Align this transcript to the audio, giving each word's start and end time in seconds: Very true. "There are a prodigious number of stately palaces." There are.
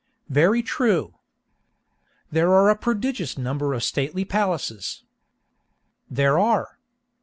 Very 0.29 0.63
true. 0.63 1.13
"There 2.31 2.51
are 2.55 2.71
a 2.71 2.75
prodigious 2.75 3.37
number 3.37 3.75
of 3.75 3.83
stately 3.83 4.25
palaces." 4.25 5.03
There 6.09 6.39
are. 6.39 6.79